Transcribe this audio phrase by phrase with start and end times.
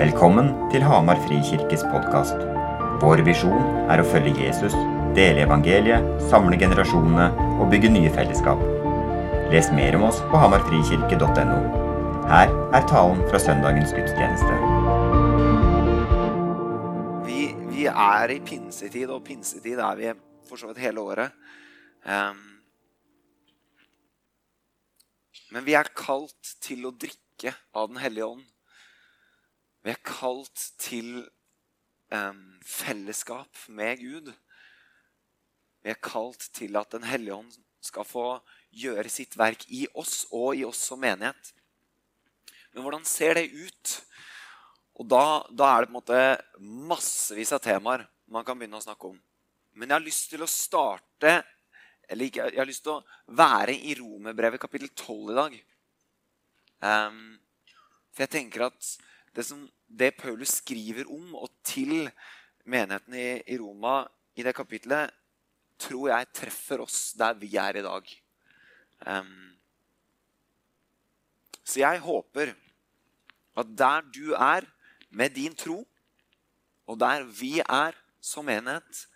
[0.00, 2.38] Velkommen til Hamar Frikirkes podkast.
[3.02, 4.72] Vår visjon er å følge Jesus,
[5.12, 7.26] dele evangeliet, samle generasjonene
[7.60, 8.62] og bygge nye fellesskap.
[9.52, 11.58] Les mer om oss på hamarfrikirke.no.
[12.30, 14.56] Her er talen fra søndagens gudstjeneste.
[17.26, 20.14] Vi, vi er i pinsetid, og pinsetid er vi
[20.48, 21.36] for så vidt hele året.
[22.08, 22.40] Um,
[25.52, 28.48] men vi er kalt til å drikke av Den hellige ånd.
[29.80, 31.22] Vi er kalt til
[32.12, 34.28] um, fellesskap med Gud.
[35.80, 38.26] Vi er kalt til at Den hellige ånd skal få
[38.76, 41.54] gjøre sitt verk i oss og i oss som menighet.
[42.74, 43.94] Men hvordan ser det ut?
[45.00, 46.20] Og da, da er det på en måte
[46.90, 49.16] massevis av temaer man kan begynne å snakke om.
[49.72, 51.40] Men jeg har lyst til å starte
[52.10, 55.52] eller ikke, Jeg har lyst til å være i Romerbrevet kapittel 12 i dag.
[56.82, 57.20] Um,
[58.10, 58.88] for jeg tenker at
[59.36, 62.10] det, som, det Paulus skriver om og til
[62.64, 64.02] menigheten i, i Roma
[64.36, 65.10] i det kapitlet,
[65.80, 68.10] tror jeg treffer oss der vi er i dag.
[69.06, 69.54] Um,
[71.64, 72.52] så jeg håper
[73.60, 74.66] at der du er
[75.10, 75.86] med din tro,
[76.86, 79.06] og der vi er som menighet,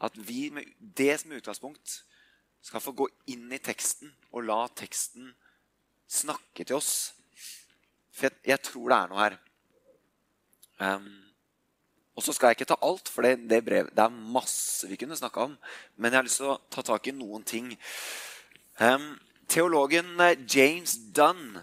[0.00, 2.02] at vi med det som utgangspunkt
[2.62, 5.30] skal få gå inn i teksten og la teksten
[6.08, 7.14] snakke til oss.
[8.12, 9.38] For jeg, jeg tror det er noe her.
[10.80, 11.06] Um,
[12.16, 14.96] og så skal jeg ikke ta alt, for det, det, brev, det, er masse vi
[15.00, 15.56] kunne snakka om.
[15.96, 17.72] Men jeg har lyst til å ta tak i noen ting.
[18.80, 19.14] Um,
[19.52, 21.58] teologen eh, James Dunn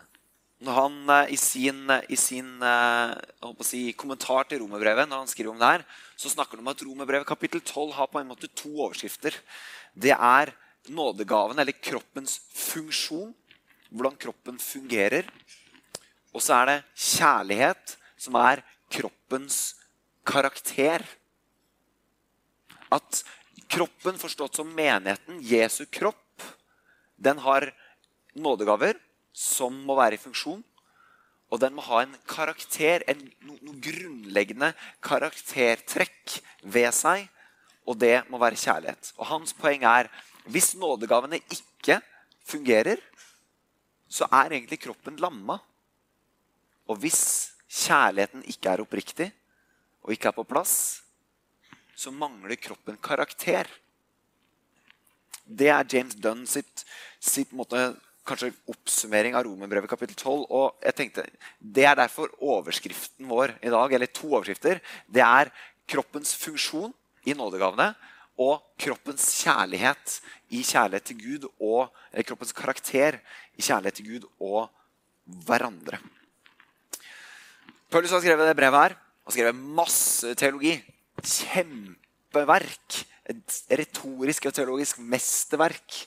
[0.63, 3.13] når han eh, i sin, i sin uh,
[3.65, 6.83] si, kommentar til romerbrevet når han skriver om det her, så snakker han om at
[6.85, 9.35] romerbrevet kapittel 12 har på en måte to overskrifter.
[9.93, 10.53] Det er
[10.93, 13.33] nådegaven, eller kroppens funksjon.
[13.93, 15.27] Hvordan kroppen fungerer.
[16.33, 19.75] Og så er det kjærlighet, som er kroppens
[20.27, 21.03] karakter.
[22.93, 23.23] At
[23.71, 26.43] kroppen, forstått som menigheten, Jesu kropp,
[27.17, 27.71] den har
[28.37, 28.99] nådegaver
[29.33, 30.61] som må være i funksjon.
[31.53, 34.71] Og den må ha en karakter, en, no, noe grunnleggende
[35.05, 37.27] karaktertrekk ved seg.
[37.85, 39.11] Og det må være kjærlighet.
[39.19, 40.09] Og hans poeng er
[40.49, 41.99] hvis nådegavene ikke
[42.47, 43.01] fungerer,
[44.09, 45.59] så er egentlig kroppen lamma.
[46.89, 49.29] Og hvis kjærligheten ikke er oppriktig
[50.03, 51.03] og ikke er på plass,
[51.95, 53.67] så mangler kroppen karakter.
[55.43, 56.83] Det er James Dunn sitt,
[57.19, 57.93] sitt måte,
[58.27, 60.45] kanskje oppsummering av Romerbrevet kapittel 12.
[60.47, 61.25] Og jeg tenkte,
[61.59, 64.79] Det er derfor overskriften vår i dag, eller to overskrifter.
[65.07, 65.51] Det er
[65.87, 66.93] kroppens funksjon
[67.27, 67.93] i nådegavene
[68.39, 70.19] og kroppens kjærlighet
[70.49, 73.19] i kjærlighet til Gud og eller kroppens karakter
[73.57, 74.71] i kjærlighet til Gud og
[75.45, 75.99] hverandre.
[77.93, 78.93] Paulus har skrevet det brevet her.
[78.97, 80.71] Han har skrevet masse teologi.
[81.21, 83.03] Kjempeverk.
[83.29, 85.99] Et retorisk og teologisk mesterverk.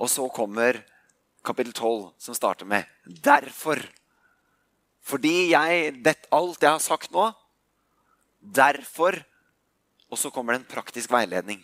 [0.00, 0.78] Og så kommer
[1.44, 3.84] kapittel 12, som starter med 'derfor'.
[5.04, 7.32] Fordi jeg det, alt jeg har sagt nå
[8.40, 9.24] Derfor
[10.10, 11.60] Og så kommer det en praktisk veiledning.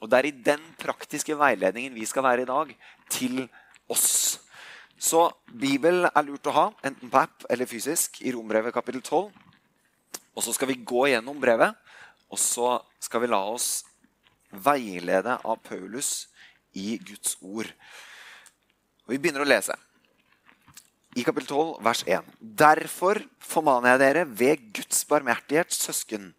[0.00, 2.76] Og det er i den praktiske veiledningen vi skal være i dag,
[3.10, 3.48] til
[3.88, 4.40] oss.
[5.04, 9.26] Så Bibel er lurt å ha, enten på app eller fysisk, i Rombrevet kapittel 12.
[10.34, 11.76] Og så skal vi gå gjennom brevet,
[12.32, 13.84] og så skal vi la oss
[14.64, 16.30] veilede av Paulus
[16.72, 17.68] i Guds ord.
[19.04, 19.76] Og Vi begynner å lese.
[21.14, 22.32] I kapittel 12, vers 1.
[22.64, 26.32] Derfor formaner jeg dere ved Guds barmhjertighet, søsken.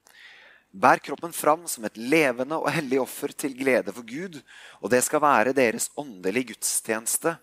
[0.73, 4.41] Bær kroppen fram som et levende og hellig offer til glede for Gud,
[4.81, 7.37] og det skal være deres åndelige gudstjeneste.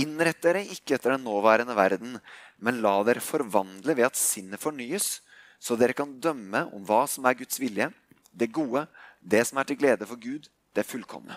[0.00, 2.16] Innrett dere ikke etter den nåværende verden,
[2.62, 5.20] men la dere forvandle ved at sinnet fornyes,
[5.60, 7.90] så dere kan dømme om hva som er Guds vilje,
[8.32, 8.86] det gode,
[9.20, 11.36] det som er til glede for Gud, det fullkomne.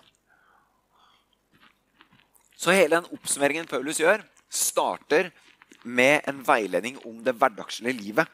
[2.56, 5.34] Så hele den oppsummeringen Paulus gjør, starter
[5.84, 8.29] med en veiledning om det hverdagslige livet.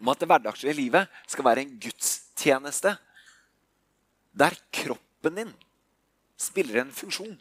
[0.00, 2.94] Om at det hverdagslige livet skal være en gudstjeneste
[4.32, 5.50] der kroppen din
[6.40, 7.36] spiller en funksjon.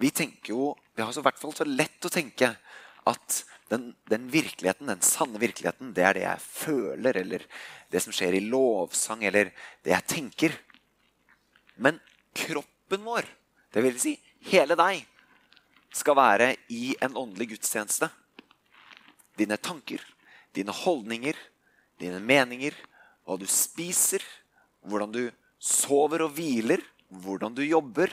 [0.00, 2.54] Vi tenker jo, vi har i hvert fall så lett å tenke
[3.08, 3.38] at
[3.72, 7.46] den, den, virkeligheten, den sanne virkeligheten, det er det jeg føler, eller
[7.92, 9.52] det som skjer i lovsang, eller
[9.84, 10.56] det jeg tenker.
[11.80, 12.00] Men
[12.36, 13.28] kroppen vår,
[13.72, 14.16] det vil si
[14.50, 15.06] hele deg,
[15.92, 18.08] skal være i en åndelig gudstjeneste.
[19.36, 20.00] Dine tanker,
[20.56, 21.36] dine holdninger,
[22.00, 22.76] dine meninger,
[23.24, 24.24] hva du spiser,
[24.88, 25.22] hvordan du
[25.62, 26.80] sover og hviler,
[27.22, 28.12] hvordan du jobber,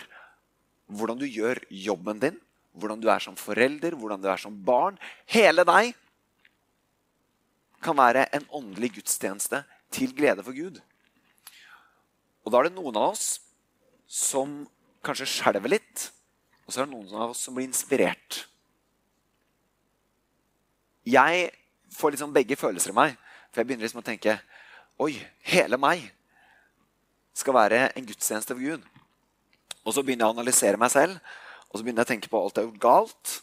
[0.90, 2.38] hvordan du gjør jobben din,
[2.74, 4.98] hvordan du er som forelder, hvordan du er som barn.
[5.30, 5.94] Hele deg
[7.84, 9.64] kan være en åndelig gudstjeneste
[9.94, 10.82] til glede for Gud.
[12.44, 13.40] Og da er det noen av oss
[14.10, 14.64] som
[15.06, 16.10] kanskje skjelver litt,
[16.66, 18.44] og så er det noen av oss som blir inspirert.
[21.10, 21.50] Jeg
[21.96, 23.16] får liksom begge følelser i meg,
[23.50, 24.40] for jeg begynner liksom å tenke
[25.00, 25.14] Oi,
[25.48, 26.02] hele meg
[27.40, 28.84] skal være en gudstjeneste for Gud.
[29.90, 31.18] Og så begynner jeg å analysere meg selv,
[31.70, 33.36] og så begynner jeg å tenke på alt jeg har gjort galt.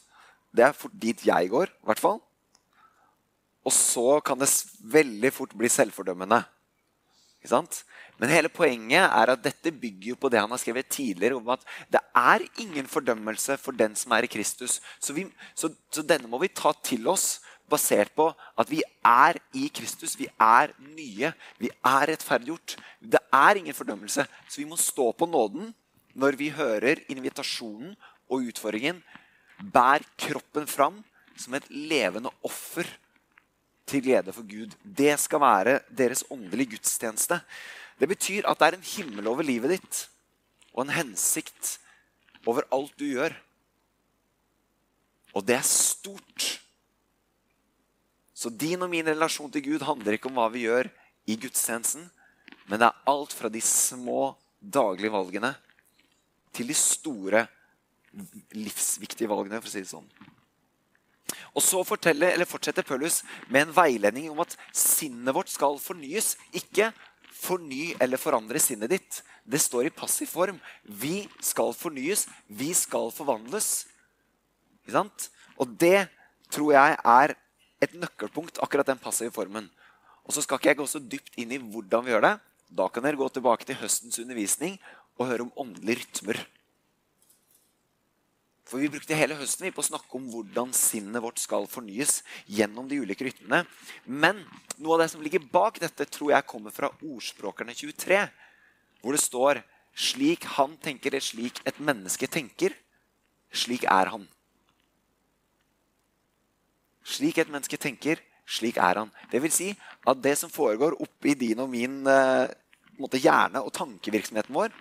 [0.55, 2.21] Det er fort dit jeg går, i hvert fall.
[3.67, 4.47] Og så kan det
[4.95, 6.39] veldig fort bli selvfordømmende.
[7.41, 7.81] Ikke sant?
[8.17, 11.51] Men hele poenget er at dette bygger jo på det han har skrevet tidligere om
[11.53, 14.79] at det er ingen fordømmelse for den som er i Kristus.
[15.03, 15.27] Så, vi,
[15.59, 17.41] så, så denne må vi ta til oss
[17.71, 20.15] basert på at vi er i Kristus.
[20.19, 21.33] Vi er nye.
[21.59, 22.77] Vi er rettferdiggjort.
[23.03, 24.25] Det er ingen fordømmelse.
[24.47, 25.75] Så vi må stå på nåden
[26.17, 27.95] når vi hører invitasjonen
[28.33, 29.03] og utfordringen.
[29.61, 31.01] Bær kroppen fram
[31.37, 32.89] som et levende offer
[33.87, 34.75] til glede for Gud.
[34.83, 37.41] Det skal være deres åndelige gudstjeneste.
[38.01, 40.07] Det betyr at det er en himmel over livet ditt
[40.75, 41.77] og en hensikt
[42.47, 43.33] over alt du gjør.
[45.37, 46.49] Og det er stort.
[48.37, 50.89] Så din og min relasjon til Gud handler ikke om hva vi gjør
[51.27, 52.05] i gudstjenesten,
[52.69, 55.55] men det er alt fra de små daglige valgene
[56.57, 57.45] til de store
[58.57, 60.09] livsviktige valgene, for å si det sånn.
[61.57, 66.35] Og så fortsetter Paulus med en veiledning om at sinnet vårt skal fornyes.
[66.57, 66.93] Ikke
[67.37, 69.23] forny eller forandre sinnet ditt.
[69.45, 70.61] Det står i passiv form.
[70.85, 72.27] Vi skal fornyes.
[72.47, 73.87] Vi skal forvandles.
[74.85, 75.29] Ikke sant?
[75.57, 76.09] Og det
[76.53, 77.35] tror jeg er
[77.83, 79.67] et nøkkelpunkt, akkurat den passive formen.
[80.27, 82.37] Og så skal ikke jeg gå så dypt inn i hvordan vi gjør det.
[82.77, 84.79] Da kan dere gå tilbake til høstens undervisning
[85.17, 86.41] og høre om åndelige rytmer.
[88.67, 92.19] For Vi brukte hele høsten på å snakke om hvordan sinnet vårt skal fornyes
[92.51, 93.63] gjennom de ulike rytmene.
[94.05, 94.43] Men
[94.77, 98.25] noe av det som ligger bak dette, tror jeg kommer fra Ordspråkerne 23,
[99.03, 99.63] hvor det står
[99.97, 102.75] slik han tenker, det slik et menneske tenker,
[103.55, 104.27] slik er han.
[107.07, 108.19] Slik et menneske tenker,
[108.51, 109.15] slik er han.
[109.31, 109.71] Det vil si
[110.11, 112.51] at det som foregår oppi din og min eh,
[113.15, 114.75] hjerne og tankevirksomheten vår,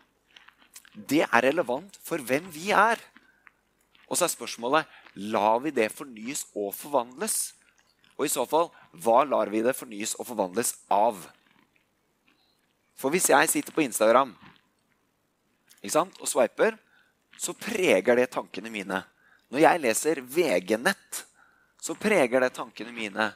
[0.95, 3.00] det er relevant for hvem vi er.
[4.07, 4.89] Og så er spørsmålet
[5.33, 7.53] lar vi det fornyes og forvandles.
[8.15, 8.69] Og i så fall,
[9.03, 11.19] hva lar vi det fornyes og forvandles av?
[12.95, 14.33] For hvis jeg sitter på Instagram
[15.86, 16.77] og sveiper,
[17.38, 19.03] så preger det tankene mine.
[19.53, 21.25] Når jeg leser VG-nett,
[21.77, 23.27] så preger det tankene mine.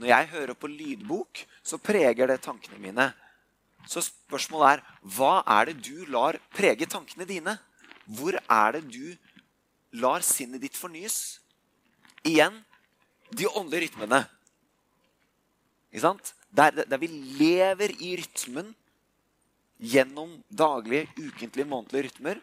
[0.00, 3.12] Når jeg hører på lydbok, så preger det tankene mine.
[3.88, 4.82] Så spørsmålet er
[5.16, 7.56] hva er det du lar prege tankene dine?
[8.06, 9.16] Hvor er det du
[10.00, 11.40] lar sinnet ditt fornyes.
[12.24, 12.54] Igjen
[13.32, 14.22] de åndelige rytmene.
[15.92, 16.32] Ikke sant?
[16.52, 17.08] Der, der, vi
[17.40, 18.72] lever i rytmen
[19.82, 22.40] gjennom daglige, ukentlige, månedlige rytmer.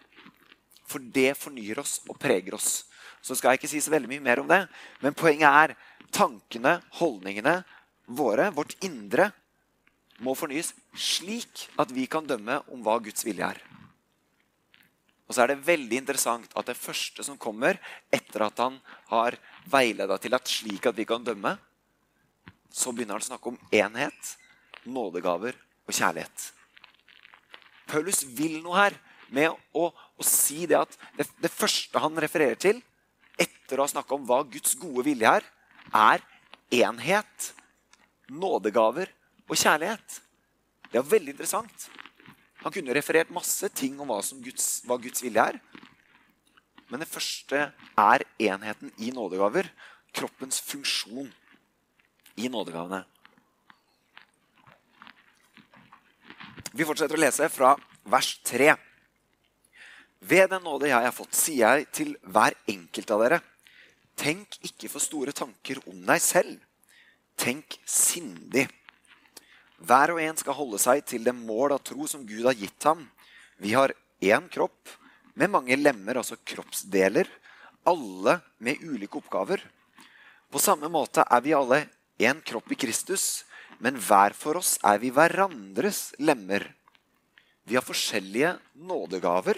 [0.89, 2.83] For det fornyer oss og preger oss.
[3.21, 4.63] Så skal jeg ikke si så veldig mye mer om det.
[5.03, 5.75] Men poenget er
[6.15, 7.59] tankene, holdningene
[8.09, 9.29] våre, vårt indre,
[10.23, 13.59] må fornyes slik at vi kan dømme om hva Guds vilje er.
[15.29, 17.77] Og så er det veldig interessant at det første som kommer
[18.11, 18.79] etter at han
[19.11, 19.37] har
[19.69, 21.53] veileda til at slik at vi kan dømme,
[22.73, 24.33] så begynner han å snakke om enhet,
[24.89, 25.53] nådegaver
[25.85, 26.49] og kjærlighet.
[27.89, 28.97] Paulus vil noe her
[29.33, 32.81] med å, å si det at det, det, første han refererer til
[33.39, 35.45] etter å ha snakka om hva Guds gode vilje er,
[35.93, 36.25] er
[36.81, 37.51] enhet,
[38.29, 39.13] nådegaver
[39.49, 40.21] og kjærlighet.
[40.89, 41.89] Det er veldig interessant.
[42.63, 45.59] Han kunne referert masse ting om hva, Guds, hva Guds vilje er.
[46.89, 49.69] Men det første er enheten i nådegaver.
[50.13, 51.29] Kroppens funksjon
[52.39, 53.03] i nådegavene.
[56.73, 57.73] Vi fortsetter å lese fra
[58.09, 58.73] vers 3.
[60.29, 63.39] Ved den nåde jeg har fått, sier jeg til hver enkelt av dere.
[64.19, 66.57] Tenk ikke for store tanker om deg selv.
[67.39, 68.67] Tenk sindig.
[69.79, 72.83] Hver og en skal holde seg til det mål av tro som Gud har gitt
[72.83, 73.05] ham.
[73.59, 74.91] Vi har én kropp
[75.39, 77.29] med mange lemmer, altså kroppsdeler,
[77.87, 79.63] alle med ulike oppgaver.
[80.51, 81.85] På samme måte er vi alle
[82.19, 83.45] én kropp i Kristus,
[83.79, 86.65] men hver for oss er vi hverandres lemmer.
[87.63, 89.55] Vi har forskjellige nådegaver,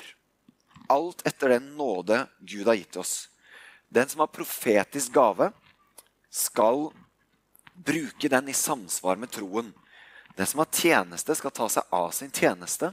[0.91, 3.29] alt etter den nåde Gud har gitt oss.
[3.89, 5.49] Den som har profetisk gave,
[6.29, 6.91] skal
[7.73, 9.71] bruke den i samsvar med troen.
[10.37, 12.91] Den som har tjeneste, skal ta seg av sin tjeneste.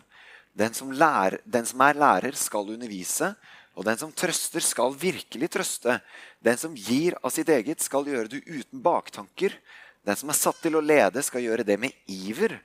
[0.59, 3.33] Den som, lærer, den som, er lærer, skal undervise.
[3.79, 6.01] Og den som trøster, skal virkelig trøste.
[6.43, 9.55] Den som gir av sitt eget, skal gjøre det uten baktanker.
[10.03, 12.57] Den som er satt til å lede, skal gjøre det med iver.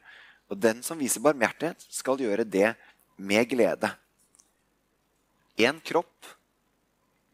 [0.50, 2.74] Og den som viser barmhjertighet, skal gjøre det
[3.22, 3.92] med glede.
[5.62, 6.34] Én kropp,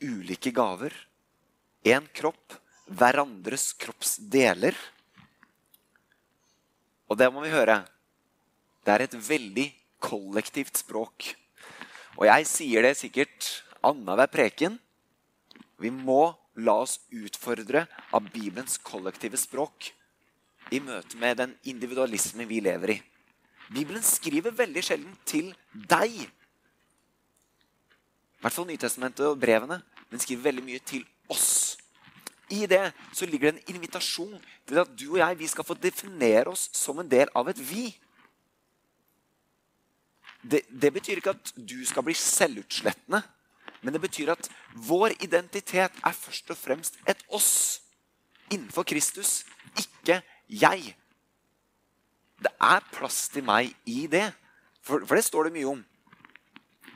[0.04, 0.92] ulike gaver.
[1.88, 2.58] Én kropp,
[2.92, 4.76] hverandres kroppsdeler.
[7.10, 7.82] Og det må vi høre.
[8.86, 9.68] Det er et veldig
[10.02, 11.34] kollektivt språk.
[12.20, 14.78] Og jeg sier det sikkert annenhver preken.
[15.80, 19.94] Vi må la oss utfordre av Bibelens kollektive språk
[20.76, 23.02] i møte med den individualismen vi lever i.
[23.70, 26.12] Bibelen skriver veldig sjelden til deg.
[28.40, 29.82] I hvert fall Nytestamentet og brevene.
[30.10, 31.79] Den skriver veldig mye til oss.
[32.50, 34.38] I det så ligger det en invitasjon
[34.68, 37.60] til at du og jeg vi skal få definere oss som en del av et
[37.62, 37.90] vi.
[40.42, 43.22] Det, det betyr ikke at du skal bli selvutslettende.
[43.82, 47.82] Men det betyr at vår identitet er først og fremst et oss
[48.52, 49.46] innenfor Kristus,
[49.78, 50.96] ikke jeg.
[52.40, 54.32] Det er plass til meg i det,
[54.82, 55.84] for, for det står det mye om.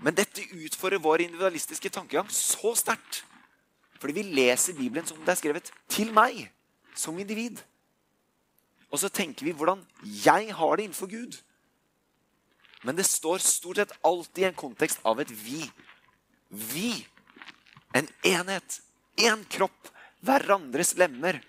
[0.03, 3.23] Men dette utfordrer vår individualistiske tankegang så sterkt.
[4.03, 6.41] Fordi vi leser Bibelen som det er skrevet til meg
[6.91, 7.61] som individ.
[8.91, 11.37] Og så tenker vi hvordan jeg har det innenfor Gud.
[12.83, 15.61] Men det står stort sett alltid i en kontekst av et vi.
[16.51, 16.89] Vi.
[17.95, 18.81] En enhet.
[19.23, 19.87] Én kropp.
[20.19, 21.39] Hverandres lemmer.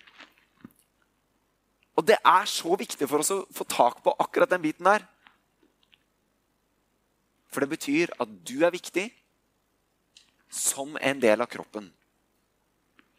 [1.99, 5.03] Og det er så viktig for oss å få tak på akkurat den biten der.
[7.51, 9.09] For det betyr at du er viktig
[10.47, 11.91] som en del av kroppen.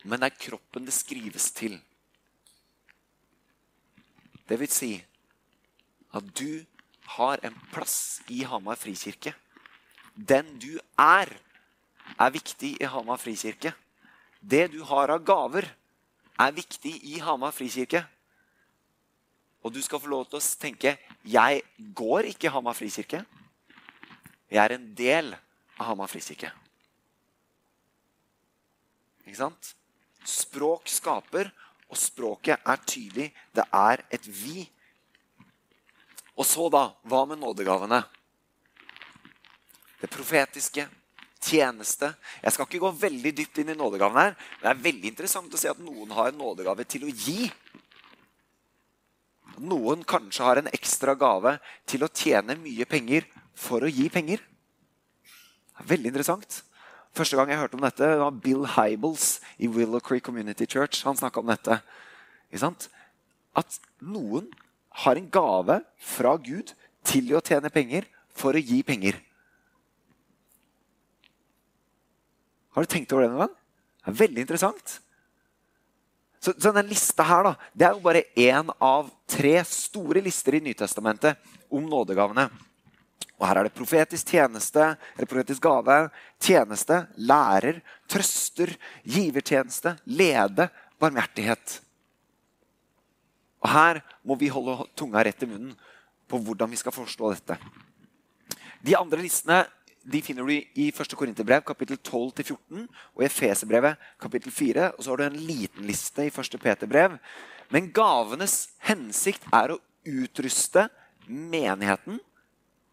[0.07, 1.75] Men det er kroppen det skrives til.
[4.47, 4.93] Det vil si
[6.15, 6.63] at du
[7.17, 9.35] har en plass i Hamar frikirke.
[10.15, 11.31] Den du er,
[12.19, 13.75] er viktig i Hamar frikirke.
[14.41, 15.67] Det du har av gaver,
[16.39, 18.05] er viktig i Hamar frikirke.
[19.65, 21.63] Og du skal få lov til å tenke 'Jeg
[21.95, 23.27] går ikke i Hamar frikirke'.
[24.51, 25.35] Jeg er en del
[25.79, 26.53] av Hamar frikirke.
[29.27, 29.75] Ikke sant?
[30.27, 31.53] Språk skaper,
[31.87, 33.31] og språket er tydelig.
[33.55, 34.67] Det er et vi.
[36.37, 36.89] Og så, da?
[37.07, 38.03] Hva med nådegavene?
[40.01, 40.85] Det profetiske,
[41.41, 42.11] tjeneste.
[42.43, 44.37] Jeg skal ikke gå veldig dypt inn i nådegavene her.
[44.59, 47.47] Men det er veldig interessant å se at noen har en nådegave til å gi.
[49.63, 51.57] Noen kanskje har en ekstra gave
[51.89, 53.25] til å tjene mye penger
[53.57, 54.43] for å gi penger.
[54.43, 56.61] Det er veldig interessant.
[57.17, 61.01] Første gang jeg hørte om dette, var Bill Hybels i Willow Creek Community Church.
[61.09, 61.79] Han snakka om dette.
[63.57, 64.51] At noen
[65.05, 66.75] har en gave fra Gud
[67.07, 68.05] til å tjene penger
[68.37, 69.17] for å gi penger.
[72.77, 73.57] Har du tenkt over det noen gang?
[74.05, 74.99] Det er veldig interessant.
[76.37, 80.59] Så, så denne lista her da, det er jo bare én av tre store lister
[80.59, 81.41] i Nytestamentet
[81.73, 82.51] om nådegavene.
[83.37, 85.97] Og Her er det profetisk tjeneste, eller profetisk gave,
[86.41, 88.73] tjeneste, lærer, trøster,
[89.05, 90.71] givertjeneste, lede,
[91.01, 91.81] barmhjertighet.
[93.61, 95.75] Og Her må vi holde tunga rett i munnen
[96.27, 97.59] på hvordan vi skal forstå dette.
[98.87, 99.65] De andre listene
[100.07, 101.17] de finner du i 1.
[101.19, 104.93] Korinterbrev kapittel 12-14 og i Efeserbrevet kapittel 4.
[104.95, 106.59] Og så har du en liten liste i 1.
[106.63, 107.17] Peterbrev.
[107.75, 110.87] Men gavenes hensikt er å utruste
[111.27, 112.21] menigheten.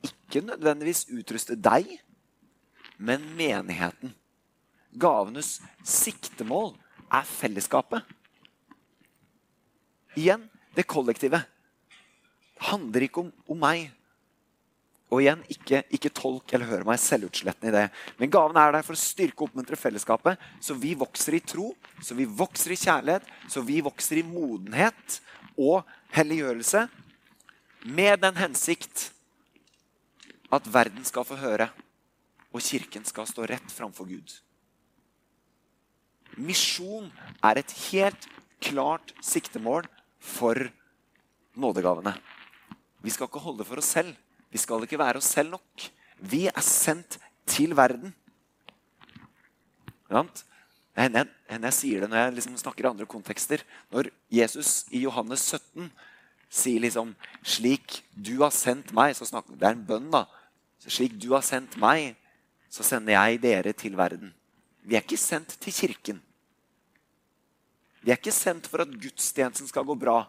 [0.04, 1.88] Ikke nødvendigvis utruste deg,
[2.98, 4.14] men menigheten.
[4.94, 5.58] Gavenes
[5.88, 6.74] siktemål
[7.14, 8.04] er fellesskapet.
[10.20, 10.46] Igjen
[10.76, 11.42] det kollektive.
[12.54, 13.90] Det handler ikke om, om meg.
[15.14, 17.84] Og igjen, ikke, ikke, tolk eller hør meg selvutslettende i det.
[18.18, 21.70] Men gaven er der for å styrke og oppmuntre fellesskapet, så vi vokser i tro,
[22.02, 25.20] så vi vokser i kjærlighet, så vi vokser i modenhet
[25.54, 25.84] og
[26.16, 26.88] helliggjørelse.
[27.94, 29.12] Med den hensikt
[30.54, 31.70] at verden skal få høre,
[32.54, 34.36] og kirken skal stå rett framfor Gud.
[36.38, 37.10] Misjon
[37.46, 38.28] er et helt
[38.64, 39.88] klart siktemål
[40.22, 40.58] for
[41.58, 42.16] nådegavene.
[43.04, 44.14] Vi skal ikke holde for oss selv.
[44.54, 45.88] Vi skal ikke være oss selv nok.
[46.24, 47.18] Vi er sendt
[47.50, 48.14] til verden.
[50.14, 53.64] Det hender jeg, sier det når jeg liksom snakker i andre kontekster.
[53.92, 55.90] Når Jesus i Johannes 17
[56.54, 60.26] sier liksom 'Slik du har sendt meg' så snakker, Det er en bønn, da.
[60.84, 62.16] 'Slik du har sendt meg,
[62.68, 64.34] så sender jeg dere til verden'.
[64.84, 66.20] Vi er ikke sendt til kirken.
[68.04, 70.26] Vi er ikke sendt for at gudstjenesten skal gå bra.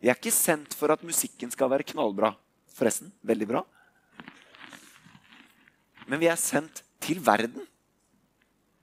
[0.00, 2.34] Vi er ikke sendt for at musikken skal være knallbra.
[2.76, 3.64] Forresten, veldig bra.
[6.06, 7.64] Men vi er sendt til verden.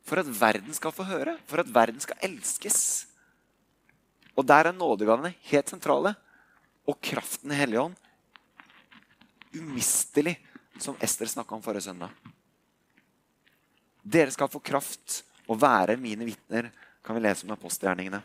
[0.08, 1.38] For at verden skal få høre.
[1.46, 3.06] For at verden skal elskes.
[4.38, 6.16] Og der er nådegavene helt sentrale.
[6.88, 7.98] Og kraften i Hellige Ånd
[9.60, 10.38] umistelig,
[10.80, 12.12] som Ester snakka om forrige søndag.
[14.04, 16.70] Dere skal få kraft og være mine vitner,
[17.04, 18.22] kan vi lese om apostelgjerningene.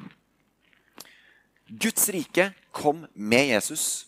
[1.66, 4.06] Guds rike kom med Jesus.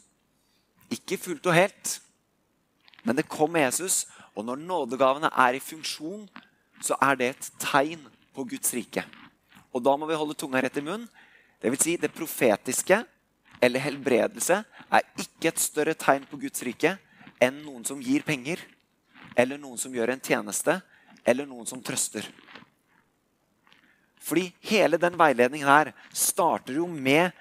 [0.93, 2.01] Ikke fullt og helt,
[3.05, 4.05] men det kom med Jesus.
[4.35, 6.27] Og når nådegavene er i funksjon,
[6.83, 8.03] så er det et tegn
[8.35, 9.05] på Guds rike.
[9.75, 11.09] Og da må vi holde tunga rett i munnen.
[11.63, 12.99] Det vil si, det profetiske
[13.63, 14.59] eller helbredelse
[14.93, 16.97] er ikke et større tegn på Guds rike
[17.45, 18.63] enn noen som gir penger,
[19.37, 20.79] eller noen som gjør en tjeneste,
[21.25, 22.27] eller noen som trøster.
[24.25, 27.35] Fordi hele den veiledningen her starter jo med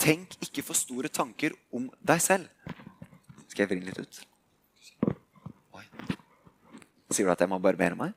[0.00, 2.48] Tenk ikke for store tanker om deg selv.
[3.52, 4.16] Skal jeg vri litt ut?
[5.76, 5.84] Oi.
[7.12, 8.16] Sier du at jeg må barbere meg?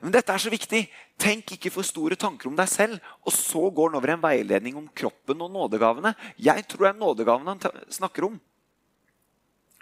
[0.00, 0.86] Men dette er så viktig.
[1.20, 3.00] Tenk ikke for store tanker om deg selv.
[3.28, 6.14] Og så går den over i en veiledning om kroppen og nådegavene.
[6.40, 8.38] Jeg tror det er nådegavene han snakker om.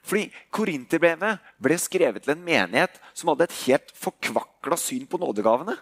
[0.09, 5.77] Fordi Korinterbrevet ble skrevet til en menighet som hadde et helt forkvakla syn på nådegavene.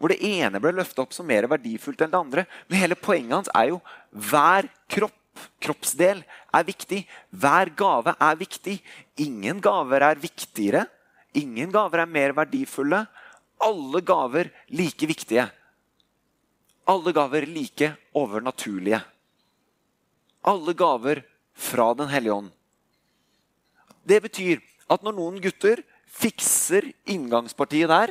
[0.00, 2.44] Hvor det ene ble løfta opp som mer verdifullt enn det andre.
[2.66, 3.78] Men hele poenget hans er jo
[4.10, 7.04] hver kropp, kroppsdel, er viktig.
[7.30, 8.80] Hver gave er viktig.
[9.22, 10.82] Ingen gaver er viktigere
[11.38, 13.06] Ingen gaver er mer verdifulle.
[13.62, 15.46] Alle gaver like viktige.
[16.88, 19.00] Alle gaver like overnaturlige.
[20.42, 21.22] Alle gaver
[21.54, 22.50] fra Den hellige ånd.
[24.04, 24.58] Det betyr
[24.90, 25.80] at når noen gutter
[26.12, 28.10] fikser inngangspartiet der,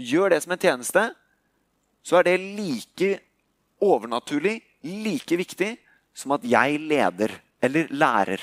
[0.00, 1.02] gjør det som en tjeneste,
[2.02, 3.10] så er det like
[3.84, 5.74] overnaturlig, like viktig
[6.16, 8.40] som at jeg leder eller lærer.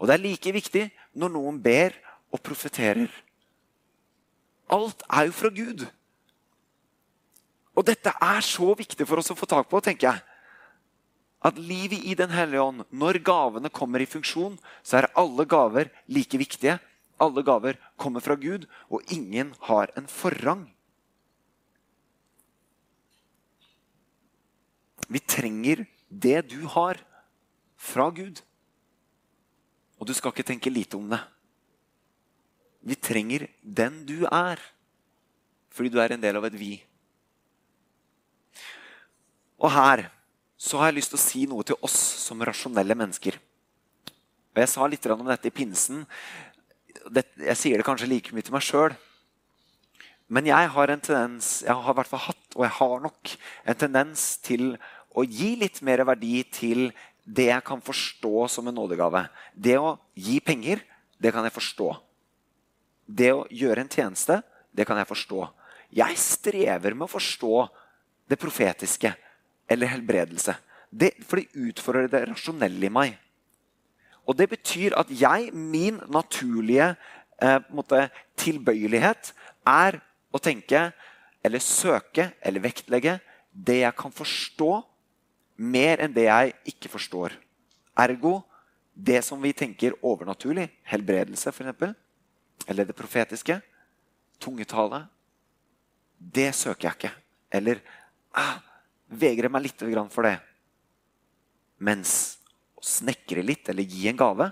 [0.00, 0.86] Og det er like viktig
[1.20, 1.94] når noen ber
[2.32, 3.10] og profeterer.
[4.72, 5.84] Alt er jo fra Gud.
[7.76, 10.24] Og dette er så viktig for oss å få tak på, tenker jeg.
[11.42, 15.90] At livet i Den hellige ånd, når gavene kommer i funksjon, så er alle gaver
[16.06, 16.78] like viktige.
[17.20, 20.68] Alle gaver kommer fra Gud, og ingen har en forrang.
[25.12, 27.00] Vi trenger det du har,
[27.82, 28.38] fra Gud.
[29.98, 31.18] Og du skal ikke tenke lite om det.
[32.82, 34.58] Vi trenger den du er,
[35.72, 36.74] fordi du er en del av et vi.
[39.62, 40.08] Og her
[40.58, 43.38] så har jeg lyst til å si noe til oss som rasjonelle mennesker.
[44.52, 46.04] Og Jeg sa litt om dette i pinsen.
[47.10, 48.94] Jeg sier det kanskje like mye til meg sjøl.
[50.32, 53.32] Men jeg har en tendens, jeg har i hvert fall hatt, og jeg har nok
[53.68, 54.76] en tendens til
[55.12, 56.86] å gi litt mer verdi til
[57.24, 59.26] det jeg kan forstå som en nådegave.
[59.52, 60.80] Det å gi penger,
[61.20, 61.90] det kan jeg forstå.
[63.06, 64.40] Det å gjøre en tjeneste,
[64.72, 65.46] det kan jeg forstå.
[65.92, 67.56] Jeg strever med å forstå
[68.30, 69.12] det profetiske
[69.70, 70.54] eller helbredelse.
[70.88, 73.16] Det, for det utfordrer det rasjonelle i meg.
[74.28, 76.92] Og det betyr at jeg, min naturlige
[77.42, 78.06] eh, måte,
[78.38, 79.32] tilbøyelighet,
[79.66, 79.98] er
[80.32, 80.90] å tenke
[81.42, 83.18] eller søke eller vektlegge
[83.52, 84.70] det jeg kan forstå,
[85.62, 87.34] mer enn det jeg ikke forstår.
[87.98, 88.40] Ergo
[88.92, 91.98] det som vi tenker overnaturlig, helbredelse f.eks.,
[92.66, 93.58] eller det profetiske,
[94.42, 95.04] tungetale,
[96.18, 97.12] det søker jeg ikke.
[97.52, 97.82] Eller
[98.38, 98.58] ah,
[99.10, 100.36] vegrer meg litt for det.
[101.82, 102.38] Mens
[102.78, 104.50] å snekre litt eller gi en gave,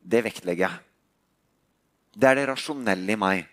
[0.00, 0.82] det vektlegger jeg.
[2.14, 3.44] Det er det rasjonelle i meg.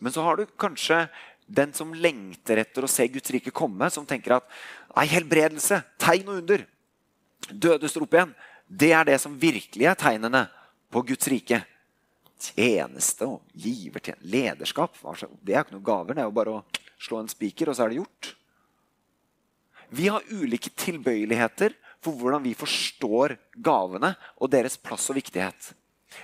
[0.00, 1.04] Men så har du kanskje
[1.46, 4.48] den som lengter etter å se Guds rike komme, som tenker at
[4.98, 6.64] ei helbredelse, tegn og under,
[7.52, 8.32] dødes rop igjen,
[8.66, 10.46] det er det som virkelig er tegnene
[10.90, 11.60] på Guds rike
[12.40, 14.98] tjeneste og givertjeneste, lederskap.
[15.42, 16.16] Det er ikke noen gaver.
[16.16, 16.64] Det er jo bare å
[17.02, 18.32] slå en spiker, og så er det gjort.
[19.96, 25.72] Vi har ulike tilbøyeligheter for hvordan vi forstår gavene og deres plass og viktighet.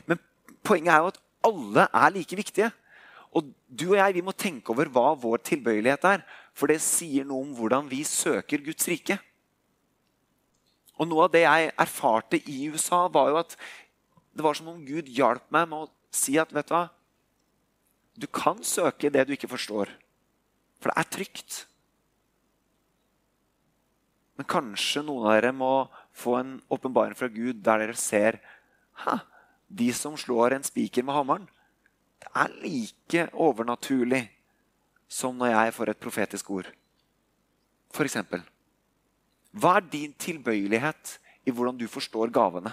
[0.07, 0.20] Men
[0.66, 2.70] poenget er jo at alle er like viktige.
[3.33, 6.25] Og du og jeg vi må tenke over hva vår tilbøyelighet er.
[6.53, 9.16] For det sier noe om hvordan vi søker Guds rike.
[11.01, 13.57] Og Noe av det jeg erfarte i USA, var jo at
[14.33, 16.88] det var som om Gud hjalp meg med å si at vet du hva
[18.12, 19.88] Du kan søke det du ikke forstår,
[20.79, 21.55] for det er trygt.
[24.37, 25.72] Men kanskje noen av dere må
[26.12, 28.37] få en åpenbaring fra Gud der dere ser
[29.07, 29.16] ha,
[29.72, 31.48] de som slår en spiker med hammeren.
[32.20, 34.27] Det er like overnaturlig
[35.09, 36.68] som når jeg får et profetisk ord.
[37.92, 38.44] For eksempel.
[39.53, 42.72] Hva er din tilbøyelighet i hvordan du forstår gavene?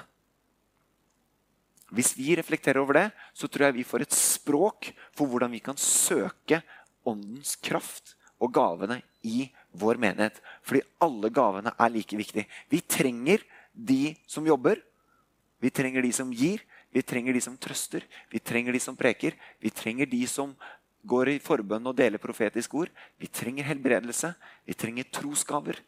[1.89, 5.61] Hvis vi reflekterer over det, så tror jeg vi får et språk for hvordan vi
[5.63, 6.61] kan søke
[7.07, 9.49] åndens kraft og gavene i
[9.79, 10.37] vår menighet.
[10.63, 12.47] Fordi alle gavene er like viktige.
[12.69, 14.81] Vi trenger de som jobber.
[15.59, 16.61] Vi trenger de som gir.
[16.93, 18.05] Vi trenger de som trøster.
[18.31, 19.35] Vi trenger de som preker.
[19.61, 20.55] Vi trenger de som
[21.09, 22.93] går i forbønn og deler profetisk ord.
[23.19, 24.33] Vi trenger helbredelse.
[24.65, 25.81] Vi trenger trosgaver.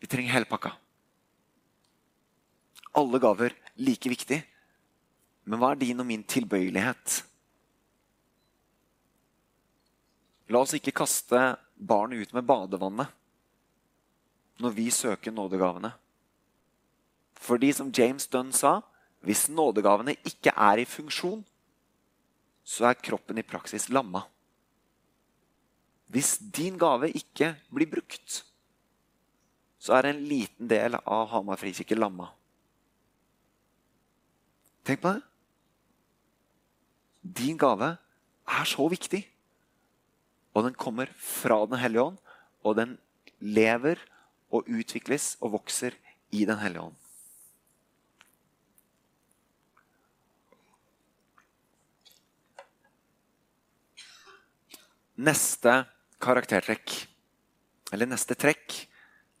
[0.00, 0.72] Vi trenger hele pakka.
[2.96, 4.40] Alle gaver like viktig.
[5.44, 7.20] Men hva er din og min tilbøyelighet?
[10.50, 11.38] La oss ikke kaste
[11.78, 13.16] barnet ut med badevannet
[14.60, 15.92] når vi søker nådegavene.
[17.40, 18.80] Fordi som James Dunn sa,
[19.24, 21.40] hvis nådegavene ikke er i funksjon,
[22.64, 24.26] så er kroppen i praksis lamma.
[26.10, 28.42] Hvis din gave ikke blir brukt,
[29.80, 32.28] så er en liten del av Hamar frikirke lamma.
[34.84, 35.29] Tenk på det.
[37.22, 37.96] Din gave
[38.48, 39.22] er så viktig.
[40.54, 42.18] Og den kommer fra Den hellige ånd,
[42.64, 42.98] og den
[43.40, 44.00] lever
[44.50, 45.94] og utvikles og vokser
[46.32, 46.96] i Den hellige ånd.
[55.20, 55.84] Neste
[56.20, 56.94] karaktertrekk,
[57.92, 58.72] eller neste trekk,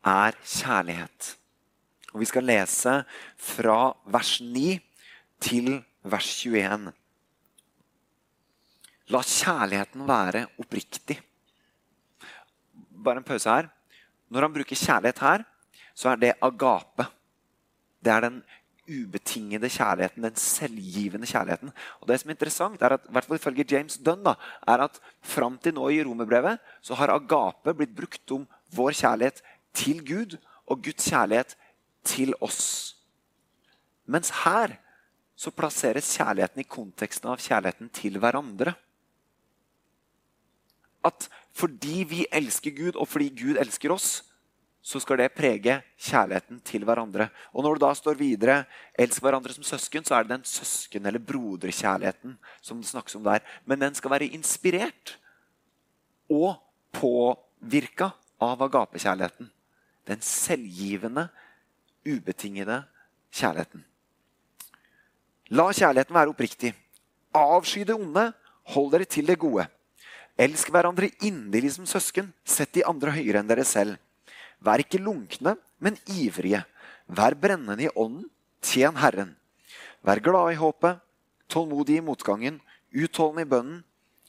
[0.04, 1.36] er kjærlighet.
[2.12, 3.04] Og Vi skal lese
[3.36, 4.78] fra vers 9
[5.40, 6.92] til vers 21.
[9.10, 11.18] La kjærligheten være oppriktig.
[12.90, 13.68] Bare en pause her.
[14.30, 15.44] Når han bruker kjærlighet her,
[15.94, 17.06] så er det agape.
[18.00, 18.36] Det er den
[18.90, 21.72] ubetingede kjærligheten, den selvgivende kjærligheten.
[22.00, 24.34] Og det som er interessant, er at, i hvert fall ifølge James Dunn, da,
[24.66, 29.42] er at fram til nå i romerbrevet så har agape blitt brukt om vår kjærlighet
[29.74, 31.56] til Gud og Guds kjærlighet
[32.06, 32.94] til oss.
[34.06, 34.78] Mens her
[35.38, 38.74] så plasseres kjærligheten i konteksten av kjærligheten til hverandre.
[41.04, 44.22] At fordi vi elsker Gud, og fordi Gud elsker oss,
[44.82, 47.28] så skal det prege kjærligheten til hverandre.
[47.52, 48.64] Og når det da står videre
[48.98, 53.24] 'elsk hverandre som søsken', så er det den søsken- eller broderkjærligheten som det snakkes om
[53.24, 53.40] der.
[53.66, 55.18] Men den skal være inspirert
[56.30, 56.56] og
[56.92, 58.10] påvirka
[58.40, 59.50] av agapekjærligheten.
[60.06, 61.28] Den selvgivende,
[62.06, 62.84] ubetingede
[63.32, 63.84] kjærligheten.
[65.50, 66.74] La kjærligheten være oppriktig.
[67.34, 68.32] Avsky det onde,
[68.64, 69.66] hold dere til det gode.
[70.40, 72.30] Elsk hverandre inderlig som søsken.
[72.48, 73.98] Sett de andre høyere enn dere selv.
[74.64, 76.62] Vær ikke lunkne, men ivrige.
[77.08, 78.28] Vær brennende i ånden.
[78.64, 79.34] Tjen Herren.
[80.04, 80.98] Vær glade i håpet,
[81.48, 82.58] tålmodig i motgangen,
[82.92, 83.78] utholdende i bønnen.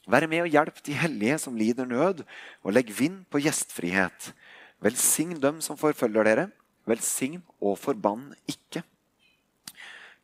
[0.08, 2.22] Vær med og hjelp de hellige som lider nød,
[2.64, 4.32] og legg vind på gjestfrihet.
[4.82, 6.46] Velsign dem som forfølger dere.
[6.88, 8.82] Velsign og forbann ikke.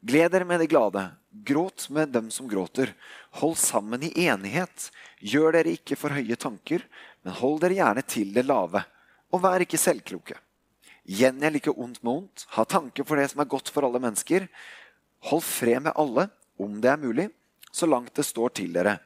[0.01, 1.11] Gled dere med de glade.
[1.31, 2.95] Gråt med dem som gråter.
[3.41, 4.91] Hold sammen i enighet.
[5.19, 6.85] Gjør dere ikke for høye tanker,
[7.23, 8.85] men hold dere gjerne til det lave
[9.35, 10.39] og vær ikke selvkloke.
[11.09, 12.45] Gjengjeld ikke ondt med ondt.
[12.55, 14.47] Ha tanke for det som er godt for alle mennesker.
[15.31, 17.29] Hold fred med alle, om det er mulig,
[17.73, 18.99] så langt det står til dere.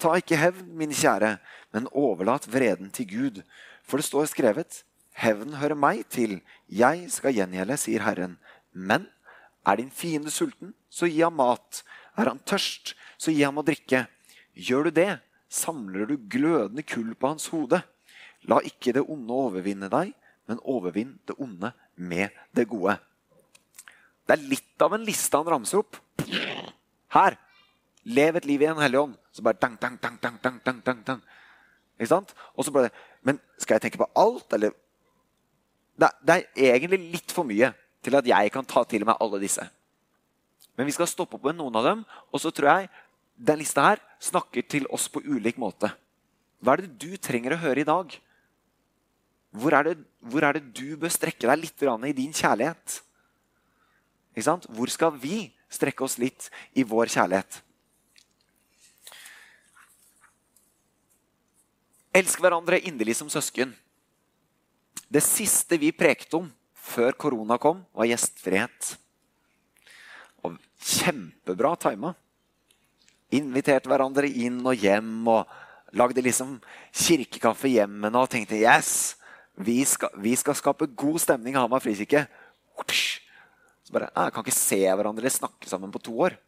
[0.00, 1.34] Ta ikke hevn, min kjære,
[1.74, 3.42] men overlat vreden til Gud.
[3.84, 4.82] For det står skrevet,
[5.20, 8.38] hevn hører meg til, jeg skal gjengjelde, sier Herren.
[8.72, 9.08] Men
[9.66, 11.82] er din fiende sulten, så gi ham mat.
[12.18, 14.06] Er han tørst, så gi ham å drikke.
[14.56, 15.10] Gjør du det,
[15.50, 17.82] samler du glødende kull på hans hode.
[18.48, 20.14] La ikke det onde overvinne deg,
[20.48, 22.96] men overvinn det onde med det gode.
[24.26, 25.98] Det er litt av en liste han ramser opp.
[27.14, 27.36] Her.
[28.06, 29.16] Lev et liv i en hellig ånd.
[29.34, 31.22] Så bare dang, dang, dang, dang, dang, dang, dang, dang.
[31.98, 32.32] Ikke sant?
[32.56, 34.72] Og så bare Men skal jeg tenke på alt, eller
[36.00, 37.68] det, det er egentlig litt for mye
[38.04, 39.64] til at jeg kan ta til meg alle disse.
[40.76, 42.90] Men vi skal stoppe opp med noen av dem, og så tror jeg
[43.36, 45.90] den lista her snakker til oss på ulik måte.
[46.60, 48.12] Hva er det du trenger å høre i dag?
[49.50, 53.00] Hvor er, det, hvor er det du bør strekke deg litt i din kjærlighet?
[54.68, 57.62] Hvor skal vi strekke oss litt i vår kjærlighet?
[62.14, 63.72] Elsk hverandre inderlig som søsken.
[65.10, 66.48] Det siste vi prekte om
[66.90, 68.94] før korona kom, var gjestfrihet.
[70.44, 72.14] Og kjempebra tima.
[73.34, 75.50] Inviterte hverandre inn og hjem og
[75.94, 76.58] lagde liksom
[76.90, 79.16] kirkekaffe hjemmene og tenkte yes,
[79.60, 82.24] vi skal, vi skal skape god stemning i Hamar frikirke.
[82.86, 86.38] Så bare, Jeg kan ikke se hverandre snakke sammen på to år.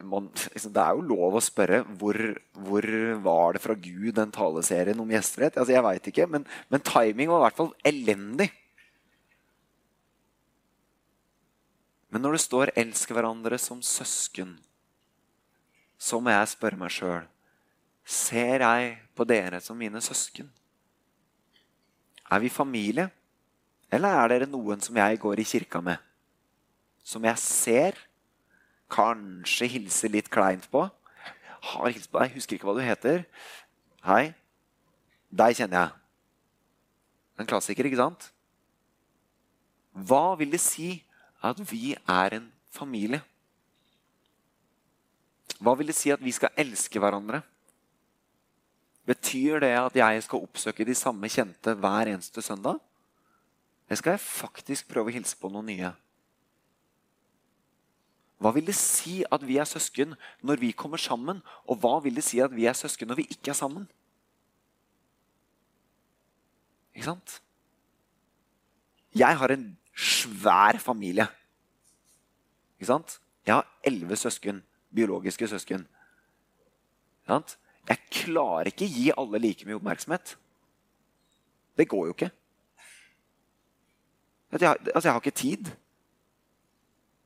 [0.00, 2.16] Man, liksom, det er jo lov å spørre hvor,
[2.64, 2.86] hvor
[3.24, 5.58] var det fra Gud, den taleserien om gjestfrihet.
[5.60, 8.48] Altså, jeg veit ikke, men, men timing var i hvert fall elendig.
[12.10, 14.56] Men når det står 'elsk hverandre som søsken',
[16.00, 17.28] så må jeg spørre meg sjøl
[18.10, 20.48] Ser jeg på dere som mine søsken?
[22.30, 23.10] Er vi familie?
[23.92, 25.98] Eller er dere noen som jeg går i kirka med?
[27.04, 27.98] Som jeg ser?
[28.90, 30.84] Kanskje hilser litt kleint på?
[31.70, 33.24] Har hilst på deg, husker ikke hva du heter.
[34.06, 34.32] Hei.
[35.30, 35.96] Deg kjenner jeg.
[37.40, 38.30] En klassiker, ikke sant?
[39.94, 40.98] Hva vil det si
[41.44, 43.22] at vi er en familie?
[45.60, 47.42] Hva vil det si at vi skal elske hverandre?
[49.08, 52.78] Betyr det at jeg skal oppsøke de samme kjente hver eneste søndag?
[53.88, 55.90] Eller skal jeg faktisk prøve å hilse på noen nye?
[58.40, 60.14] Hva vil det si at vi er søsken
[60.46, 61.42] når vi kommer sammen?
[61.68, 63.84] Og hva vil det si at vi er søsken når vi ikke er sammen?
[66.94, 67.40] Ikke sant?
[69.14, 71.26] Jeg har en svær familie.
[72.78, 73.18] Ikke sant?
[73.46, 74.62] Jeg har elleve søsken.
[74.94, 75.84] Biologiske søsken.
[75.84, 77.58] Ikke sant?
[77.88, 80.36] Jeg klarer ikke gi alle like mye oppmerksomhet.
[81.76, 82.30] Det går jo ikke.
[84.52, 85.70] Altså, jeg har ikke tid.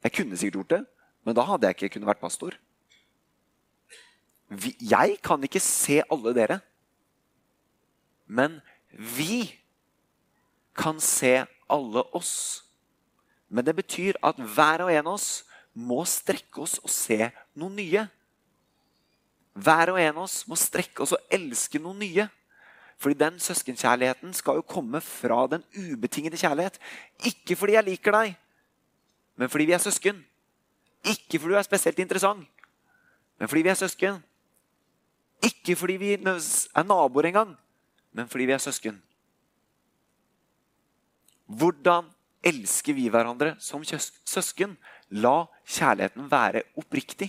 [0.04, 0.86] Jeg kunne sikkert gjort det,
[1.24, 2.56] men da hadde jeg ikke kunnet vært pastor.
[4.52, 6.60] Vi, jeg kan ikke se alle dere.
[8.26, 8.60] Men
[8.92, 9.48] vi
[10.76, 12.64] kan se alle oss.
[13.48, 17.72] Men det betyr at hver og en av oss må strekke oss og se noe
[17.72, 18.04] nye.
[19.54, 22.28] Hver og en av oss må strekke oss og elske noe nye.
[23.00, 26.78] Fordi den søskenkjærligheten skal jo komme fra den ubetingede kjærlighet.
[27.26, 28.36] Ikke fordi jeg liker deg,
[29.36, 30.22] men fordi vi er søsken.
[31.04, 32.46] Ikke fordi du er spesielt interessant,
[33.38, 34.22] men fordi vi er søsken.
[35.44, 37.56] Ikke fordi vi er naboer engang,
[38.12, 39.02] men fordi vi er søsken.
[41.44, 42.08] Hvordan
[42.44, 44.78] elsker vi hverandre som søsken?
[45.12, 47.28] La kjærligheten være oppriktig.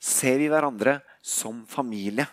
[0.00, 2.24] Ser vi hverandre som familie?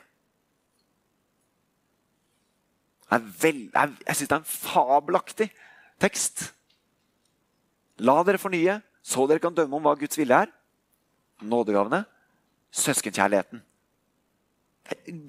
[3.11, 5.49] Jeg syns det er en fabelaktig
[6.01, 6.47] tekst.
[8.01, 10.51] La dere fornye, så dere kan dømme om hva Guds vilje er.
[11.43, 12.03] Nådegavene.
[12.73, 13.61] Søskenkjærligheten.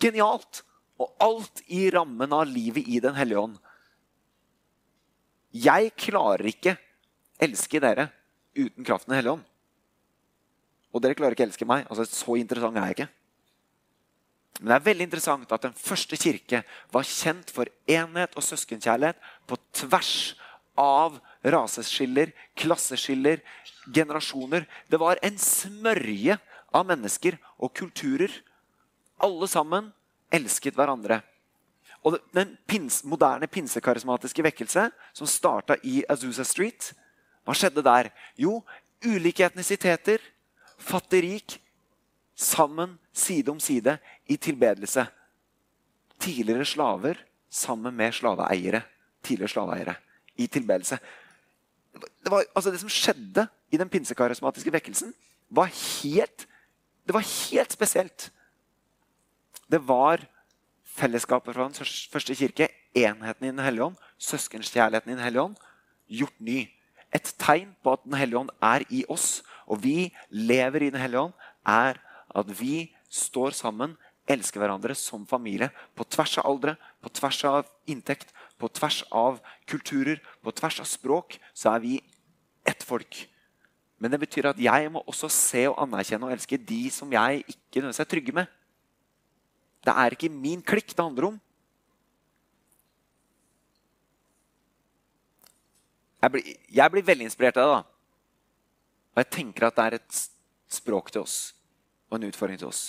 [0.00, 0.62] Genialt!
[1.02, 3.56] Og alt i rammen av livet i Den hellige ånd.
[5.54, 6.76] Jeg klarer ikke
[7.42, 8.08] elske dere
[8.54, 9.44] uten kraften Den hellige ånd.
[10.94, 11.86] Og dere klarer ikke elske meg.
[11.90, 13.10] Altså, Så interessant er jeg ikke.
[14.60, 16.62] Men det er veldig interessant at den første kirke
[16.94, 19.18] var kjent for enhet og søskenkjærlighet
[19.50, 20.36] på tvers
[20.78, 23.40] av raseskiller, klasseskiller,
[23.94, 24.66] generasjoner.
[24.88, 26.38] Det var en smørje
[26.74, 28.32] av mennesker og kulturer.
[29.22, 29.92] Alle sammen
[30.34, 31.20] elsket hverandre.
[32.04, 36.92] Og Den pins, moderne pinsekarismatiske vekkelse som starta i Azusa Street,
[37.44, 38.10] hva skjedde der?
[38.40, 38.62] Jo,
[39.04, 40.20] ulike etnisiteter,
[40.80, 41.58] fattigrik,
[42.34, 45.06] sammen side om side i tilbedelse.
[46.18, 48.82] Tidligere slaver sammen med slaveeiere.
[49.22, 49.96] Tidligere slaveeiere
[50.36, 50.98] i tilbedelse.
[51.94, 55.14] Det, var, altså det som skjedde i den pinsekarismatiske vekkelsen,
[55.50, 56.46] var helt,
[57.06, 58.30] det var helt spesielt.
[59.70, 60.24] Det var
[60.96, 65.56] fellesskapet fra den første kirke, enheten i Den hellige ånd, søskenskjærligheten i Den hellige ånd,
[66.08, 66.68] gjort ny.
[67.14, 71.00] Et tegn på at Den hellige ånd er i oss, og vi lever i Den
[71.00, 71.32] hellige ånd,
[71.66, 72.00] er
[72.34, 73.96] at vi står sammen,
[74.28, 75.70] elsker hverandre som familie.
[75.94, 80.88] På tvers av aldre, på tvers av inntekt, på tvers av kulturer, på tvers av
[80.88, 81.94] språk, så er vi
[82.66, 83.24] ett folk.
[83.98, 87.44] Men det betyr at jeg må også se og anerkjenne og elske de som jeg
[87.46, 88.52] ikke nødvendigvis er trygge med.
[89.84, 91.40] Det er ikke min klikk det handler om.
[96.24, 97.74] Jeg blir, jeg blir veldig inspirert av det.
[97.74, 97.82] da.
[99.14, 100.22] Og jeg tenker at det er et
[100.72, 101.36] språk til oss
[102.08, 102.88] og en utfordring til oss.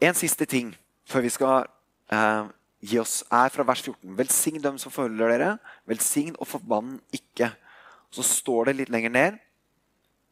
[0.00, 0.70] En siste ting
[1.08, 1.66] før vi skal
[2.12, 2.46] eh,
[2.80, 4.16] gi oss, er fra vers 14.
[4.16, 5.50] Velsign dem som følger dere.
[5.88, 7.52] Velsign og forbann ikke.
[8.10, 9.40] Så står det litt lenger ned.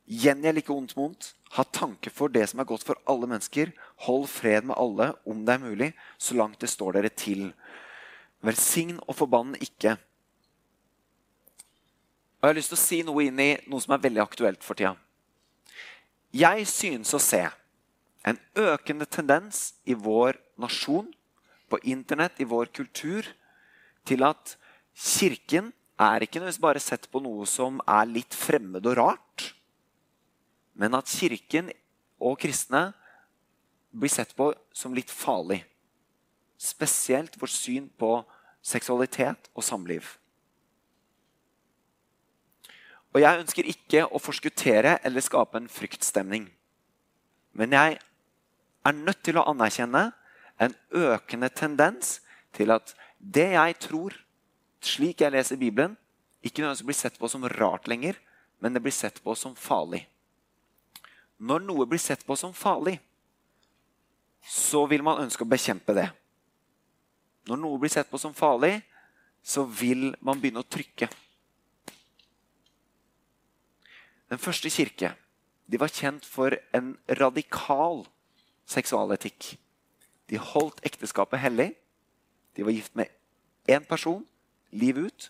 [0.08, 1.32] Gjengjeld ikke ondt mot.
[1.56, 3.72] Ha tanke for det som er godt for alle mennesker.
[4.06, 7.50] Hold fred med alle om det er mulig, så langt det står dere til.
[8.44, 9.96] Velsign og forbann ikke.
[12.38, 14.64] Og Jeg har lyst til å si noe inn i noe som er veldig aktuelt
[14.64, 14.94] for tida.
[16.32, 17.42] Jeg synes å se
[18.28, 21.08] en økende tendens i vår nasjon,
[21.68, 23.26] på internett, i vår kultur,
[24.08, 24.56] til at
[24.98, 29.52] Kirken er ikke nødvendigvis bare sett på noe som er litt fremmed og rart,
[30.78, 31.70] men at Kirken
[32.18, 32.88] og kristne
[33.90, 35.62] blir sett på som litt farlig.
[36.58, 38.18] Spesielt vårt syn på
[38.62, 40.16] seksualitet og samliv.
[43.14, 46.48] Og jeg ønsker ikke å forskuttere eller skape en fryktstemning.
[47.56, 50.10] Men jeg er nødt til å anerkjenne
[50.58, 52.18] en økende tendens
[52.56, 54.14] til at det jeg tror,
[54.82, 55.96] slik jeg leser Bibelen,
[56.42, 58.18] ikke nødvendigvis blir sett på som rart lenger,
[58.62, 60.04] men det blir sett på som farlig.
[61.38, 62.98] Når noe blir sett på som farlig,
[64.42, 66.08] så vil man ønske å bekjempe det.
[67.48, 68.80] Når noe blir sett på som farlig,
[69.42, 71.08] så vil man begynne å trykke.
[74.28, 75.14] Den første kirke
[75.68, 78.02] de var kjent for en radikal
[78.68, 79.54] seksualetikk.
[80.28, 81.72] De holdt ekteskapet hellig.
[82.56, 83.12] De var gift med
[83.68, 84.24] én person
[84.70, 85.28] livet ut.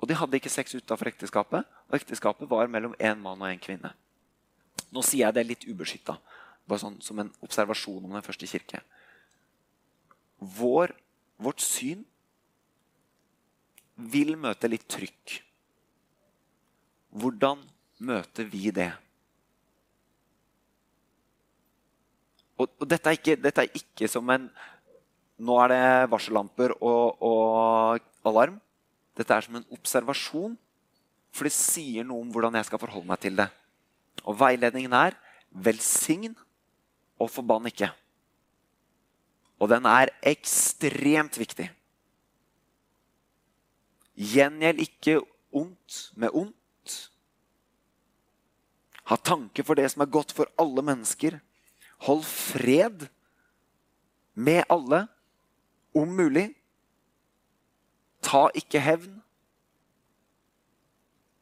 [0.00, 3.60] Og de hadde ikke sex utafor ekteskapet, og ekteskapet var mellom én mann og én
[3.60, 3.92] kvinne.
[4.90, 6.16] Nå sier jeg det litt ubeskytta,
[6.66, 8.80] bare sånn som en observasjon om den første kirke.
[10.40, 10.94] Vår,
[11.36, 12.06] vårt syn
[14.00, 15.36] vil møte litt trykk.
[17.20, 17.60] Hvordan
[18.00, 18.92] møter vi det?
[22.60, 24.50] Og, og dette, er ikke, dette, er ikke, som en
[25.40, 28.58] Nå er det varsellamper og, og alarm.
[29.16, 30.52] Dette er som en observasjon,
[31.32, 33.46] for det sier noe om hvordan jeg skal forholde meg til det.
[34.28, 35.16] Og veiledningen er
[35.64, 36.34] velsign
[37.16, 37.88] og forbann ikke.
[39.64, 41.70] Og den er ekstremt viktig.
[44.20, 45.22] Gjengjeld ikke
[45.56, 46.96] ondt med ondt.
[49.08, 51.40] Ha tanke for det som er godt for alle mennesker.
[52.06, 53.08] Hold fred
[54.34, 55.04] med alle,
[55.94, 56.46] om mulig.
[58.24, 59.18] Ta ikke hevn.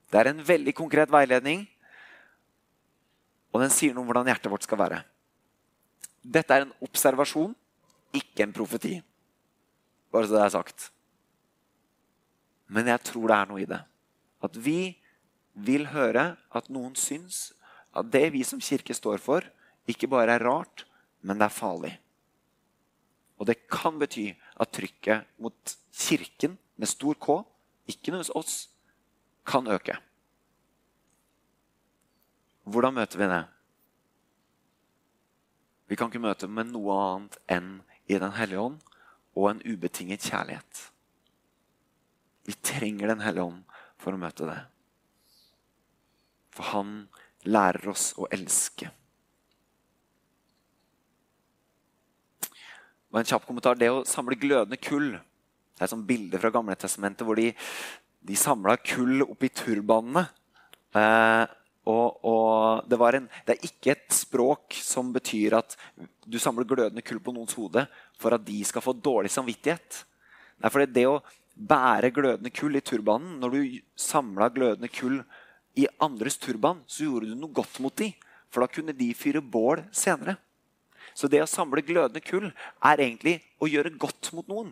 [0.08, 1.66] Det er en veldig konkret veiledning,
[3.52, 5.02] og den sier noe om hvordan hjertet vårt skal være.
[6.24, 7.52] Dette er en observasjon,
[8.16, 8.96] ikke en profeti.
[10.12, 10.88] Bare så det er sagt.
[12.68, 13.80] Men jeg tror det er noe i det.
[14.44, 14.96] At vi
[15.58, 17.50] vil høre at noen syns
[17.96, 19.44] at det vi som kirke står for,
[19.88, 20.85] ikke bare er rart,
[21.22, 21.94] men det er farlig.
[23.38, 27.38] Og det kan bety at trykket mot kirken med stor K,
[27.88, 28.57] ikke nødvendigvis oss,
[29.46, 29.96] kan øke.
[32.68, 33.44] Hvordan møter vi det?
[35.88, 37.70] Vi kan ikke møte med noe annet enn
[38.09, 38.77] i Den hellige ånd
[39.38, 40.83] og en ubetinget kjærlighet.
[42.44, 43.62] Vi trenger Den hellige ånd
[43.96, 44.59] for å møte det.
[46.53, 46.92] For han
[47.48, 48.90] lærer oss å elske.
[53.12, 56.50] Og en kjapp kommentar, Det å samle glødende kull Det er et sånt bilde fra
[56.52, 57.52] Gamle testamentet hvor de,
[58.20, 60.24] de samla kull oppi turbanene.
[60.98, 61.44] Eh,
[61.88, 65.76] og, og det, en, det, er ikke et språk som betyr at
[66.26, 67.86] du samler glødende kull på noens hode
[68.18, 70.02] for at de skal få dårlig samvittighet.
[70.58, 71.20] Nei, for det å
[71.54, 75.22] bære glødende kull i turbanen Når du samla glødende kull
[75.78, 78.12] i andres turban, så gjorde du noe godt mot dem.
[78.50, 80.34] For da kunne de fyre bål senere.
[81.18, 84.70] Så det å samle glødende kull er egentlig å gjøre godt mot noen.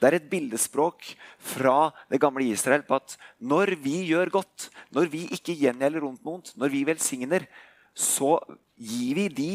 [0.00, 1.10] Det er et bildespråk
[1.52, 6.24] fra det gamle Israel på at når vi gjør godt, når vi ikke gjengjelder rundt
[6.26, 7.46] noen, når vi velsigner,
[7.94, 8.38] så
[8.74, 9.52] gir vi de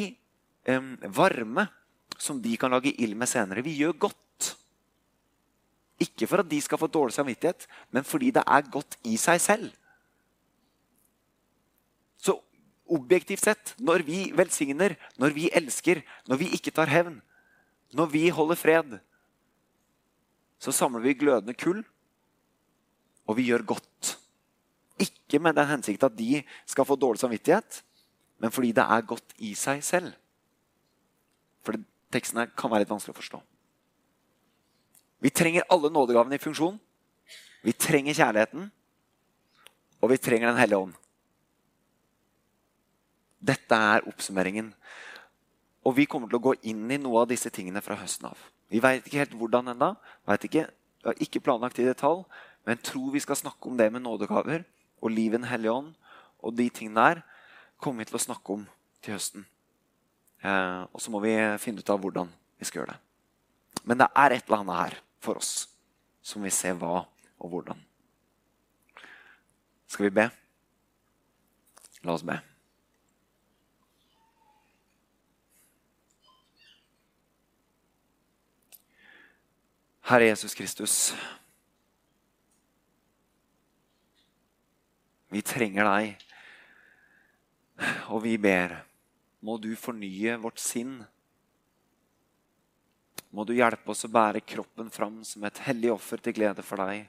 [0.77, 1.67] um, varme
[2.19, 3.65] som de kan lage ild med senere.
[3.65, 4.53] Vi gjør godt.
[5.99, 9.41] Ikke for at de skal få dårlig samvittighet, men fordi det er godt i seg
[9.43, 9.73] selv.
[12.19, 12.37] Så
[12.89, 17.19] objektivt sett, når vi velsigner, når vi elsker, når vi ikke tar hevn,
[17.95, 18.97] når vi holder fred,
[20.59, 21.83] så samler vi glødende kull,
[23.29, 24.15] og vi gjør godt.
[24.99, 27.83] Ikke med den hensikt at de skal få dårlig samvittighet,
[28.39, 30.11] men fordi det er godt i seg selv.
[31.63, 31.77] For
[32.11, 33.41] teksten her kan være litt vanskelig å forstå.
[35.19, 36.79] Vi trenger alle nådegavene i funksjon.
[37.63, 38.69] Vi trenger kjærligheten,
[39.99, 40.93] og vi trenger Den hellige ånd.
[43.39, 44.73] Dette er oppsummeringen.
[45.87, 48.39] Og vi kommer til å gå inn i noe av disse tingene fra høsten av.
[48.69, 49.93] Vi veit ikke helt hvordan ennå.
[50.27, 50.59] Vi
[51.07, 52.25] har ikke planlagt i detalj,
[52.67, 54.65] men tror vi skal snakke om det med nådegaver
[54.99, 55.93] og livet i Den hellige ånd
[56.43, 57.21] og de tingene der,
[57.79, 58.65] kommer vi til å snakke om
[59.03, 59.45] til høsten.
[60.43, 63.83] Eh, og så må vi finne ut av hvordan vi skal gjøre det.
[63.83, 65.69] Men det er et eller annet her for oss
[66.23, 67.01] som vi ser hva
[67.39, 67.79] og hvordan.
[69.89, 70.27] Skal vi be?
[72.05, 72.37] La oss be.
[80.09, 81.13] Herre Jesus Kristus.
[85.29, 86.23] Vi trenger deg,
[88.09, 88.73] og vi ber.
[89.45, 90.95] Må du fornye vårt sinn.
[93.29, 96.81] Må du hjelpe oss å bære kroppen fram som et hellig offer til glede for
[96.81, 97.05] deg.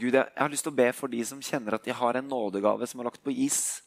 [0.00, 2.32] Gud, jeg, har lyst til å be for de som kjenner at de har en
[2.32, 3.82] nådegave som er lagt på is.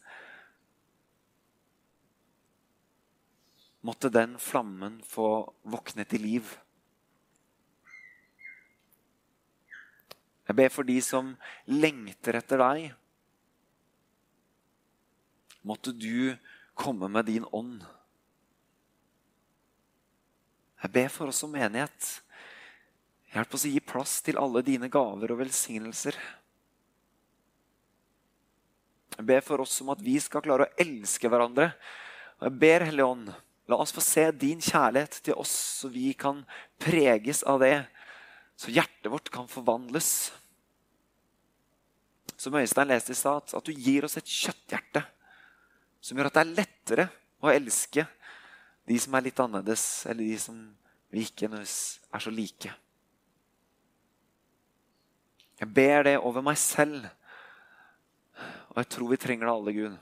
[3.84, 5.28] Måtte den flammen få
[5.68, 6.54] våkne til liv.
[10.48, 11.34] Jeg ber for de som
[11.68, 12.86] lengter etter deg.
[15.68, 16.36] Måtte du
[16.76, 17.84] komme med din ånd.
[20.84, 22.10] Jeg ber for oss som menighet.
[23.34, 26.18] Hjelp oss å gi plass til alle dine gaver og velsignelser.
[29.14, 31.72] Jeg ber for oss om at vi skal klare å elske hverandre.
[32.40, 33.32] Og jeg ber, Hellige Ånd,
[33.68, 36.44] la oss få se din kjærlighet til oss, så vi kan
[36.82, 37.86] preges av det.
[38.60, 40.32] Så hjertet vårt kan forvandles.
[42.36, 45.06] Som Øystein leste i stad, at du gir oss et kjøtthjerte
[46.04, 47.04] som gjør at det er lettere
[47.44, 48.04] å elske
[48.84, 50.58] de som er litt annerledes, eller de som
[51.14, 52.74] vi ikke er så like.
[55.62, 57.06] Jeg ber det over meg selv,
[58.74, 59.96] og jeg tror vi trenger det alle, Gud.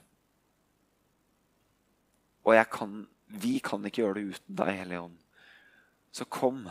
[2.48, 2.96] Og jeg kan,
[3.32, 5.20] vi kan ikke gjøre det uten deg, Hellige Ånd.
[6.12, 6.64] Så kom.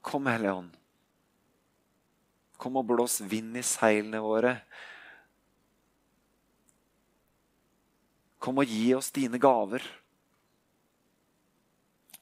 [0.00, 0.76] Kom, Hellige Ånd.
[2.60, 4.54] Kom og blås vind i seilene våre.
[8.40, 9.84] Kom og gi oss dine gaver.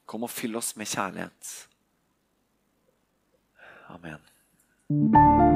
[0.09, 1.53] Kom og fyll oss med kjærlighet.
[3.89, 5.47] Amen.